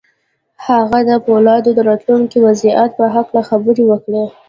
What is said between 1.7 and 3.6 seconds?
د راتلونکي وضعیت په هکله